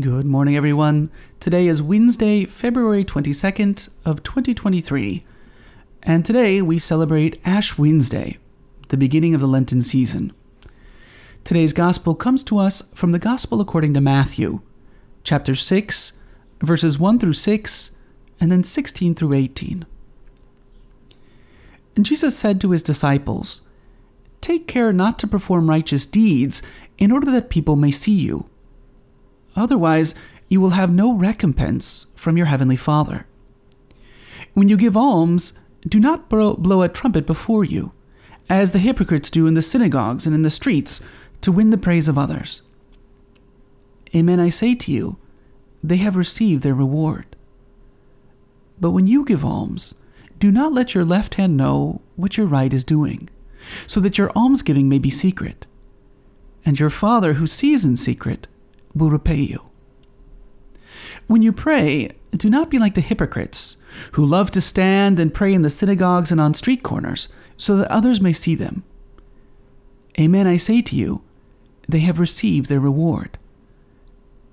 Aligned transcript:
Good 0.00 0.24
morning, 0.24 0.56
everyone. 0.56 1.10
Today 1.40 1.66
is 1.66 1.82
Wednesday, 1.82 2.46
February 2.46 3.04
22nd 3.04 3.90
of 4.06 4.22
2023, 4.22 5.26
and 6.02 6.24
today 6.24 6.62
we 6.62 6.78
celebrate 6.78 7.38
Ash 7.44 7.76
Wednesday, 7.76 8.38
the 8.88 8.96
beginning 8.96 9.34
of 9.34 9.42
the 9.42 9.48
Lenten 9.48 9.82
season. 9.82 10.32
Today's 11.44 11.74
gospel 11.74 12.14
comes 12.14 12.42
to 12.44 12.56
us 12.58 12.82
from 12.94 13.12
the 13.12 13.18
Gospel 13.18 13.60
according 13.60 13.92
to 13.92 14.00
Matthew, 14.00 14.60
chapter 15.22 15.54
6, 15.54 16.12
verses 16.62 16.98
1 16.98 17.18
through 17.18 17.34
6, 17.34 17.90
and 18.40 18.50
then 18.50 18.64
16 18.64 19.14
through 19.16 19.34
18. 19.34 19.84
And 21.96 22.06
Jesus 22.06 22.38
said 22.38 22.58
to 22.60 22.70
his 22.70 22.82
disciples, 22.82 23.60
Take 24.40 24.66
care 24.66 24.94
not 24.94 25.18
to 25.18 25.26
perform 25.26 25.68
righteous 25.68 26.06
deeds 26.06 26.62
in 26.96 27.12
order 27.12 27.30
that 27.32 27.50
people 27.50 27.76
may 27.76 27.90
see 27.90 28.14
you. 28.14 28.49
Otherwise, 29.56 30.14
you 30.48 30.60
will 30.60 30.70
have 30.70 30.92
no 30.92 31.12
recompense 31.12 32.06
from 32.14 32.36
your 32.36 32.46
heavenly 32.46 32.76
Father. 32.76 33.26
When 34.54 34.68
you 34.68 34.76
give 34.76 34.96
alms, 34.96 35.52
do 35.88 35.98
not 36.00 36.28
blow 36.28 36.82
a 36.82 36.88
trumpet 36.88 37.26
before 37.26 37.64
you, 37.64 37.92
as 38.48 38.72
the 38.72 38.78
hypocrites 38.78 39.30
do 39.30 39.46
in 39.46 39.54
the 39.54 39.62
synagogues 39.62 40.26
and 40.26 40.34
in 40.34 40.42
the 40.42 40.50
streets, 40.50 41.00
to 41.40 41.52
win 41.52 41.70
the 41.70 41.78
praise 41.78 42.08
of 42.08 42.18
others. 42.18 42.62
Amen, 44.14 44.40
I 44.40 44.50
say 44.50 44.74
to 44.74 44.92
you, 44.92 45.16
they 45.82 45.96
have 45.98 46.16
received 46.16 46.62
their 46.62 46.74
reward. 46.74 47.24
But 48.80 48.90
when 48.90 49.06
you 49.06 49.24
give 49.24 49.44
alms, 49.44 49.94
do 50.38 50.50
not 50.50 50.72
let 50.72 50.94
your 50.94 51.04
left 51.04 51.36
hand 51.36 51.56
know 51.56 52.00
what 52.16 52.36
your 52.36 52.46
right 52.46 52.72
is 52.72 52.84
doing, 52.84 53.28
so 53.86 54.00
that 54.00 54.18
your 54.18 54.30
almsgiving 54.32 54.88
may 54.88 54.98
be 54.98 55.10
secret. 55.10 55.64
And 56.64 56.78
your 56.78 56.90
Father 56.90 57.34
who 57.34 57.46
sees 57.46 57.84
in 57.84 57.96
secret 57.96 58.46
will 58.94 59.10
repay 59.10 59.40
you. 59.40 59.64
When 61.26 61.42
you 61.42 61.52
pray, 61.52 62.10
do 62.32 62.50
not 62.50 62.70
be 62.70 62.78
like 62.78 62.94
the 62.94 63.00
hypocrites, 63.00 63.76
who 64.12 64.24
love 64.24 64.50
to 64.52 64.60
stand 64.60 65.18
and 65.18 65.34
pray 65.34 65.52
in 65.52 65.62
the 65.62 65.70
synagogues 65.70 66.30
and 66.30 66.40
on 66.40 66.54
street 66.54 66.82
corners, 66.82 67.28
so 67.56 67.76
that 67.76 67.90
others 67.90 68.20
may 68.20 68.32
see 68.32 68.54
them. 68.54 68.82
Amen, 70.18 70.46
I 70.46 70.56
say 70.56 70.82
to 70.82 70.96
you, 70.96 71.22
they 71.88 72.00
have 72.00 72.18
received 72.18 72.68
their 72.68 72.80
reward. 72.80 73.38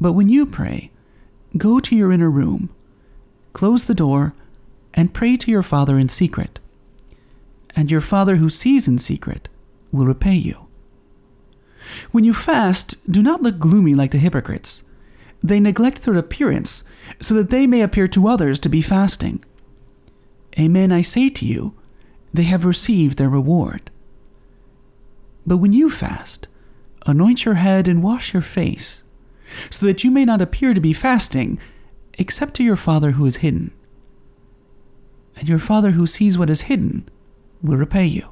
But 0.00 0.12
when 0.12 0.28
you 0.28 0.46
pray, 0.46 0.90
go 1.56 1.80
to 1.80 1.96
your 1.96 2.12
inner 2.12 2.30
room, 2.30 2.70
close 3.52 3.84
the 3.84 3.94
door, 3.94 4.34
and 4.94 5.14
pray 5.14 5.36
to 5.38 5.50
your 5.50 5.62
Father 5.62 5.98
in 5.98 6.08
secret. 6.08 6.58
And 7.74 7.90
your 7.90 8.00
Father 8.00 8.36
who 8.36 8.50
sees 8.50 8.86
in 8.86 8.98
secret 8.98 9.48
will 9.90 10.06
repay 10.06 10.34
you. 10.34 10.61
When 12.10 12.24
you 12.24 12.32
fast, 12.32 13.10
do 13.10 13.22
not 13.22 13.42
look 13.42 13.58
gloomy 13.58 13.94
like 13.94 14.10
the 14.10 14.18
hypocrites. 14.18 14.84
They 15.42 15.60
neglect 15.60 16.02
their 16.02 16.16
appearance, 16.16 16.84
so 17.20 17.34
that 17.34 17.50
they 17.50 17.66
may 17.66 17.82
appear 17.82 18.08
to 18.08 18.28
others 18.28 18.58
to 18.60 18.68
be 18.68 18.82
fasting. 18.82 19.44
Amen, 20.58 20.92
I 20.92 21.02
say 21.02 21.28
to 21.30 21.46
you, 21.46 21.74
they 22.32 22.44
have 22.44 22.64
received 22.64 23.18
their 23.18 23.28
reward. 23.28 23.90
But 25.46 25.56
when 25.56 25.72
you 25.72 25.90
fast, 25.90 26.46
anoint 27.06 27.44
your 27.44 27.54
head 27.54 27.88
and 27.88 28.02
wash 28.02 28.32
your 28.32 28.42
face, 28.42 29.02
so 29.70 29.86
that 29.86 30.04
you 30.04 30.10
may 30.10 30.24
not 30.24 30.40
appear 30.40 30.74
to 30.74 30.80
be 30.80 30.92
fasting, 30.92 31.58
except 32.14 32.54
to 32.54 32.62
your 32.62 32.76
Father 32.76 33.12
who 33.12 33.26
is 33.26 33.36
hidden. 33.36 33.72
And 35.36 35.48
your 35.48 35.58
Father 35.58 35.92
who 35.92 36.06
sees 36.06 36.38
what 36.38 36.50
is 36.50 36.62
hidden 36.62 37.08
will 37.62 37.76
repay 37.76 38.06
you. 38.06 38.28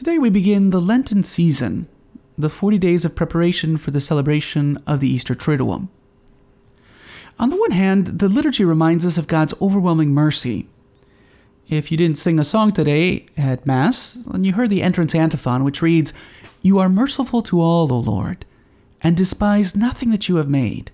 Today 0.00 0.16
we 0.16 0.30
begin 0.30 0.70
the 0.70 0.80
Lenten 0.80 1.22
season, 1.22 1.86
the 2.38 2.48
40 2.48 2.78
days 2.78 3.04
of 3.04 3.14
preparation 3.14 3.76
for 3.76 3.90
the 3.90 4.00
celebration 4.00 4.82
of 4.86 5.00
the 5.00 5.08
Easter 5.10 5.34
Triduum. 5.34 5.88
On 7.38 7.50
the 7.50 7.60
one 7.60 7.72
hand, 7.72 8.18
the 8.18 8.30
liturgy 8.30 8.64
reminds 8.64 9.04
us 9.04 9.18
of 9.18 9.26
God's 9.26 9.52
overwhelming 9.60 10.14
mercy. 10.14 10.66
If 11.68 11.92
you 11.92 11.98
didn't 11.98 12.16
sing 12.16 12.38
a 12.38 12.44
song 12.44 12.72
today 12.72 13.26
at 13.36 13.66
Mass, 13.66 14.14
then 14.14 14.42
you 14.42 14.54
heard 14.54 14.70
the 14.70 14.80
entrance 14.80 15.14
antiphon, 15.14 15.64
which 15.64 15.82
reads, 15.82 16.14
You 16.62 16.78
are 16.78 16.88
merciful 16.88 17.42
to 17.42 17.60
all, 17.60 17.92
O 17.92 17.98
Lord, 17.98 18.46
and 19.02 19.14
despise 19.18 19.76
nothing 19.76 20.08
that 20.12 20.30
you 20.30 20.36
have 20.36 20.48
made. 20.48 20.90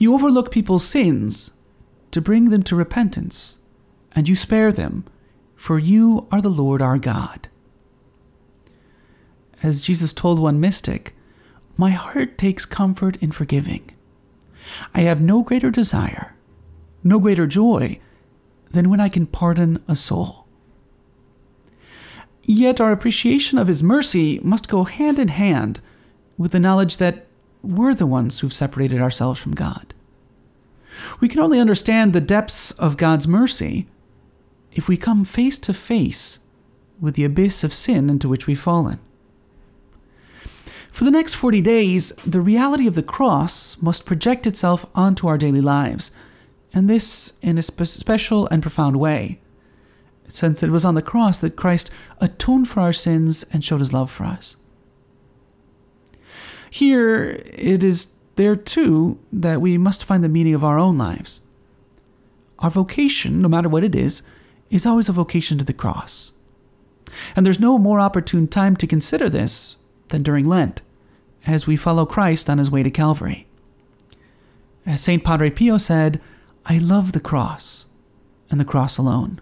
You 0.00 0.14
overlook 0.14 0.50
people's 0.50 0.84
sins 0.84 1.52
to 2.10 2.20
bring 2.20 2.50
them 2.50 2.64
to 2.64 2.74
repentance, 2.74 3.56
and 4.16 4.28
you 4.28 4.34
spare 4.34 4.72
them, 4.72 5.04
for 5.54 5.78
you 5.78 6.26
are 6.32 6.42
the 6.42 6.48
Lord 6.48 6.82
our 6.82 6.98
God 6.98 7.48
as 9.62 9.82
Jesus 9.82 10.12
told 10.12 10.38
one 10.38 10.60
mystic, 10.60 11.14
My 11.76 11.90
heart 11.90 12.38
takes 12.38 12.64
comfort 12.64 13.16
in 13.16 13.32
forgiving. 13.32 13.90
I 14.94 15.02
have 15.02 15.20
no 15.20 15.42
greater 15.42 15.70
desire, 15.70 16.34
no 17.02 17.18
greater 17.18 17.46
joy 17.46 18.00
than 18.70 18.90
when 18.90 19.00
I 19.00 19.08
can 19.08 19.26
pardon 19.26 19.82
a 19.88 19.96
soul. 19.96 20.46
Yet 22.42 22.80
our 22.80 22.92
appreciation 22.92 23.58
of 23.58 23.68
His 23.68 23.82
mercy 23.82 24.38
must 24.42 24.68
go 24.68 24.84
hand 24.84 25.18
in 25.18 25.28
hand 25.28 25.80
with 26.38 26.52
the 26.52 26.60
knowledge 26.60 26.98
that 26.98 27.26
we're 27.62 27.94
the 27.94 28.06
ones 28.06 28.38
who've 28.38 28.52
separated 28.52 29.00
ourselves 29.00 29.40
from 29.40 29.54
God. 29.54 29.92
We 31.20 31.28
can 31.28 31.40
only 31.40 31.58
understand 31.58 32.12
the 32.12 32.20
depths 32.20 32.70
of 32.72 32.96
God's 32.96 33.26
mercy 33.26 33.86
if 34.72 34.88
we 34.88 34.96
come 34.96 35.24
face 35.24 35.58
to 35.60 35.74
face 35.74 36.38
with 37.00 37.14
the 37.14 37.24
abyss 37.24 37.64
of 37.64 37.74
sin 37.74 38.08
into 38.08 38.28
which 38.28 38.46
we've 38.46 38.60
fallen. 38.60 39.00
For 40.96 41.04
the 41.04 41.10
next 41.10 41.34
40 41.34 41.60
days, 41.60 42.08
the 42.26 42.40
reality 42.40 42.86
of 42.86 42.94
the 42.94 43.02
cross 43.02 43.76
must 43.82 44.06
project 44.06 44.46
itself 44.46 44.86
onto 44.94 45.28
our 45.28 45.36
daily 45.36 45.60
lives, 45.60 46.10
and 46.72 46.88
this 46.88 47.34
in 47.42 47.58
a 47.58 47.62
spe- 47.62 47.84
special 47.84 48.48
and 48.48 48.62
profound 48.62 48.98
way, 48.98 49.38
since 50.26 50.62
it 50.62 50.70
was 50.70 50.86
on 50.86 50.94
the 50.94 51.02
cross 51.02 51.38
that 51.40 51.54
Christ 51.54 51.90
atoned 52.18 52.70
for 52.70 52.80
our 52.80 52.94
sins 52.94 53.44
and 53.52 53.62
showed 53.62 53.80
his 53.80 53.92
love 53.92 54.10
for 54.10 54.24
us. 54.24 54.56
Here, 56.70 57.42
it 57.52 57.82
is 57.82 58.12
there 58.36 58.56
too 58.56 59.18
that 59.30 59.60
we 59.60 59.76
must 59.76 60.02
find 60.02 60.24
the 60.24 60.30
meaning 60.30 60.54
of 60.54 60.64
our 60.64 60.78
own 60.78 60.96
lives. 60.96 61.42
Our 62.60 62.70
vocation, 62.70 63.42
no 63.42 63.48
matter 63.48 63.68
what 63.68 63.84
it 63.84 63.94
is, 63.94 64.22
is 64.70 64.86
always 64.86 65.10
a 65.10 65.12
vocation 65.12 65.58
to 65.58 65.64
the 65.64 65.74
cross. 65.74 66.32
And 67.36 67.44
there's 67.44 67.60
no 67.60 67.76
more 67.76 68.00
opportune 68.00 68.48
time 68.48 68.76
to 68.76 68.86
consider 68.86 69.28
this 69.28 69.76
than 70.08 70.22
during 70.22 70.48
Lent 70.48 70.80
as 71.46 71.66
we 71.66 71.76
follow 71.76 72.04
Christ 72.04 72.50
on 72.50 72.58
his 72.58 72.70
way 72.70 72.82
to 72.82 72.90
Calvary. 72.90 73.46
As 74.84 75.00
St. 75.00 75.22
Padre 75.22 75.50
Pio 75.50 75.78
said, 75.78 76.20
I 76.64 76.78
love 76.78 77.12
the 77.12 77.20
cross 77.20 77.86
and 78.50 78.58
the 78.58 78.64
cross 78.64 78.98
alone. 78.98 79.40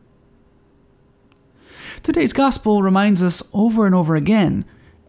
Today's 2.03 2.33
gospel 2.33 2.83
reminds 2.83 3.23
us 3.23 3.43
over 3.53 3.87
and 3.87 3.95
over 3.95 4.17
again 4.17 4.65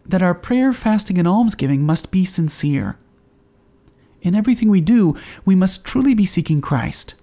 that 0.06 0.22
our 0.22 0.34
prayer, 0.34 0.72
fasting, 0.72 1.18
and 1.18 1.28
almsgiving 1.28 1.84
must 1.84 2.12
be 2.12 2.24
sincere. 2.24 2.98
In 4.22 4.36
everything 4.36 4.70
we 4.70 4.82
do, 4.82 5.18
we 5.44 5.56
must 5.56 5.86
truly 5.86 6.14
be 6.14 6.26
seeking 6.26 6.62
Christ. 6.62 7.16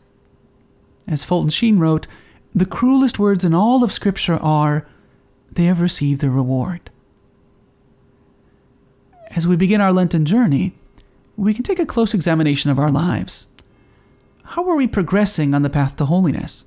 As 1.07 1.25
Fulton 1.25 1.51
Sheen 1.51 1.79
wrote, 1.79 2.07
the 2.55 2.67
cruelest 2.67 3.19
words 3.19 3.45
in 3.45 3.55
all 3.55 3.83
of 3.83 3.93
Scripture 3.93 4.37
are, 4.37 4.87
They 5.51 5.65
have 5.65 5.81
received 5.81 6.21
their 6.21 6.31
reward 6.31 6.91
as 9.35 9.47
we 9.47 9.57
begin 9.57 9.81
our 9.81 9.93
Lenten 9.93 10.25
journey, 10.25 10.75
we 11.37 11.55
can 11.55 11.63
take 11.63 11.79
a 11.79 11.87
close 11.87 12.15
examination 12.15 12.71
of 12.71 12.79
our 12.79 12.91
lives. 12.91 13.47
How 14.45 14.69
are 14.69 14.77
we 14.77 14.87
progressing 14.87 15.55
on 15.55 15.63
the 15.63 15.71
path 15.71 15.97
to 15.97 16.05
holiness? 16.05 16.67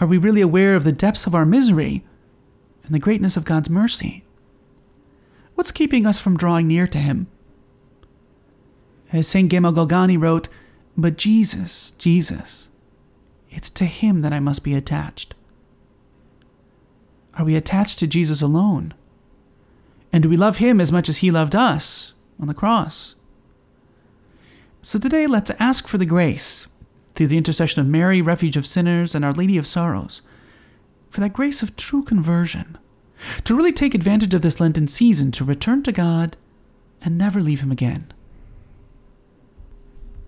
Are 0.00 0.06
we 0.06 0.18
really 0.18 0.40
aware 0.40 0.74
of 0.74 0.84
the 0.84 0.92
depths 0.92 1.26
of 1.26 1.34
our 1.34 1.46
misery 1.46 2.04
and 2.84 2.94
the 2.94 2.98
greatness 2.98 3.36
of 3.36 3.44
God's 3.44 3.70
mercy? 3.70 4.24
What's 5.54 5.70
keeping 5.70 6.06
us 6.06 6.18
from 6.18 6.36
drawing 6.36 6.66
near 6.66 6.86
to 6.86 6.98
Him? 6.98 7.28
As 9.12 9.28
St. 9.28 9.50
Gemma 9.50 9.72
Galgani 9.72 10.20
wrote, 10.20 10.48
But 10.96 11.16
Jesus, 11.16 11.92
Jesus, 11.98 12.68
it's 13.50 13.70
to 13.70 13.84
Him 13.84 14.22
that 14.22 14.32
I 14.32 14.40
must 14.40 14.64
be 14.64 14.74
attached. 14.74 15.34
Are 17.34 17.44
we 17.44 17.56
attached 17.56 17.98
to 18.00 18.06
Jesus 18.06 18.42
alone? 18.42 18.92
And 20.12 20.22
do 20.22 20.28
we 20.28 20.36
love 20.36 20.58
him 20.58 20.80
as 20.80 20.92
much 20.92 21.08
as 21.08 21.18
he 21.18 21.30
loved 21.30 21.54
us 21.54 22.12
on 22.38 22.46
the 22.46 22.54
cross? 22.54 23.14
So 24.82 24.98
today, 24.98 25.26
let's 25.26 25.50
ask 25.58 25.86
for 25.86 25.96
the 25.96 26.04
grace, 26.04 26.66
through 27.14 27.28
the 27.28 27.38
intercession 27.38 27.80
of 27.80 27.86
Mary, 27.86 28.20
refuge 28.20 28.56
of 28.56 28.66
sinners, 28.66 29.14
and 29.14 29.24
Our 29.24 29.32
Lady 29.32 29.56
of 29.56 29.66
Sorrows, 29.66 30.22
for 31.08 31.20
that 31.20 31.32
grace 31.32 31.62
of 31.62 31.76
true 31.76 32.02
conversion, 32.02 32.76
to 33.44 33.54
really 33.54 33.72
take 33.72 33.94
advantage 33.94 34.34
of 34.34 34.42
this 34.42 34.58
Lenten 34.60 34.88
season 34.88 35.30
to 35.32 35.44
return 35.44 35.82
to 35.84 35.92
God 35.92 36.36
and 37.00 37.16
never 37.16 37.40
leave 37.40 37.60
him 37.60 37.70
again. 37.70 38.12